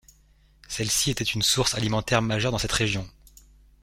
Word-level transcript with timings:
Celle-ci 0.67 1.11
était 1.11 1.23
une 1.23 1.43
source 1.43 1.75
alimentaire 1.75 2.23
majeure 2.23 2.51
dans 2.51 2.57
cette 2.57 2.71
région. 2.71 3.07